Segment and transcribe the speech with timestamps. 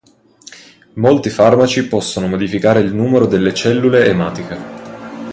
[0.93, 4.57] Molti farmaci possono modificare il numero delle cellule ematiche.